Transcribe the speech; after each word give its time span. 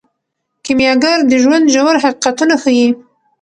کیمیاګر 0.65 1.17
د 1.29 1.31
ژوند 1.43 1.65
ژور 1.73 1.95
حقیقتونه 2.03 2.55
ښیي. 2.63 2.87